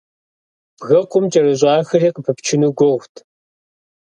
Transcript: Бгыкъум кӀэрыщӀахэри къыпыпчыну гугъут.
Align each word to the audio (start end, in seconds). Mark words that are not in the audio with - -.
Бгыкъум 0.77 1.25
кӀэрыщӀахэри 1.31 2.09
къыпыпчыну 2.15 2.69
гугъут. 2.77 3.15